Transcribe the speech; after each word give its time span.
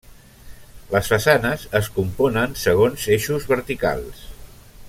Les 0.93 1.09
façanes 1.11 1.67
es 1.81 1.91
componen 1.99 2.57
segons 2.65 3.07
eixos 3.19 3.49
verticals. 3.55 4.29